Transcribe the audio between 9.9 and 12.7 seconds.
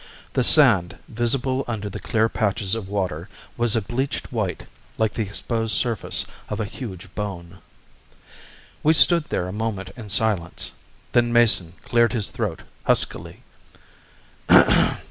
in silence. Then Mason cleared his throat